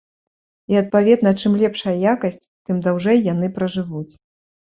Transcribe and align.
І, 0.73 0.77
адпаведна, 0.83 1.33
чым 1.41 1.51
лепшая 1.65 1.93
якасць, 2.13 2.41
тым 2.69 2.79
даўжэй 2.87 3.19
яны 3.33 3.51
пражывуць. 3.59 4.09